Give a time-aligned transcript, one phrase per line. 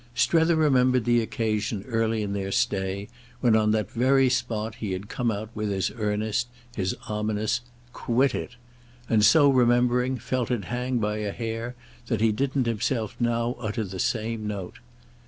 [0.15, 3.07] Strether remembered the occasion early in their stay
[3.39, 7.61] when on that very spot he had come out with his earnest, his ominous
[7.93, 11.75] "Quit it!"—and, so remembering, felt it hang by a hair
[12.07, 14.79] that he didn't himself now utter the same note.